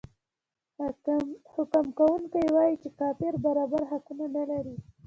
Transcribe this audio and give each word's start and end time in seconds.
حکم 1.55 1.85
کوونکی 1.97 2.45
وايي 2.55 2.75
چې 2.81 2.89
کافر 2.99 3.33
برابر 3.45 3.81
حقوق 3.91 4.19
نلري. 4.35 4.75